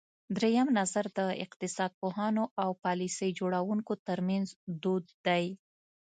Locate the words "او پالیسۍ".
2.63-3.29